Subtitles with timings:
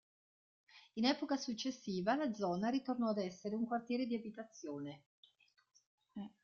[0.93, 5.03] In epoca successiva la zona ritornò ad essere un quartiere di abitazione.